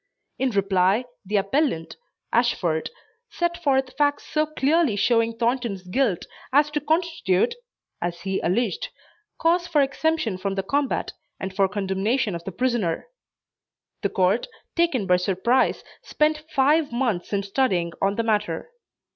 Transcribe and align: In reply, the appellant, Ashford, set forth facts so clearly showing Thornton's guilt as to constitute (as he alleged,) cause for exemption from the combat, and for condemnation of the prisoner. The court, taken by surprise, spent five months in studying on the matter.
In 0.39 0.49
reply, 0.49 1.05
the 1.23 1.35
appellant, 1.35 1.95
Ashford, 2.33 2.89
set 3.29 3.55
forth 3.63 3.95
facts 3.99 4.25
so 4.25 4.47
clearly 4.47 4.95
showing 4.95 5.37
Thornton's 5.37 5.83
guilt 5.83 6.25
as 6.51 6.71
to 6.71 6.81
constitute 6.81 7.53
(as 8.01 8.21
he 8.21 8.39
alleged,) 8.39 8.89
cause 9.37 9.67
for 9.67 9.83
exemption 9.83 10.39
from 10.39 10.55
the 10.55 10.63
combat, 10.63 11.13
and 11.39 11.55
for 11.55 11.67
condemnation 11.69 12.33
of 12.33 12.43
the 12.45 12.51
prisoner. 12.51 13.09
The 14.01 14.09
court, 14.09 14.47
taken 14.75 15.05
by 15.05 15.17
surprise, 15.17 15.83
spent 16.01 16.45
five 16.49 16.91
months 16.91 17.31
in 17.31 17.43
studying 17.43 17.93
on 18.01 18.15
the 18.15 18.23
matter. 18.23 18.71